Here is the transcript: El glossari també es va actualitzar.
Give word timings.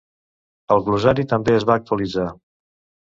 El 0.75 0.81
glossari 0.87 1.25
també 1.33 1.55
es 1.59 1.67
va 1.73 1.79
actualitzar. 1.83 2.27